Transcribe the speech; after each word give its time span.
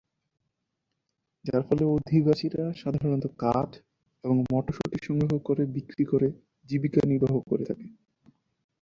যার 1.45 1.61
ফলে 1.67 1.83
অধিবাসীরা 1.95 2.63
সাধারণত 2.73 3.25
কাঠ 3.37 3.69
এবং 4.23 4.37
মটরশুটি 4.51 4.97
সংগ্রহ 5.03 5.33
করে 5.39 5.63
বিক্রি 5.75 6.03
করে 6.05 6.27
জীবিকা 6.69 7.01
নির্বাহ 7.05 7.33
করে 7.49 7.63
থাকে। 7.65 7.87